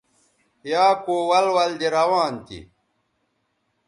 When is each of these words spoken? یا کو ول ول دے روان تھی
یا 0.71 0.85
کو 1.03 1.15
ول 1.29 1.45
ول 1.55 1.71
دے 1.79 1.87
روان 1.97 2.33
تھی 2.45 2.59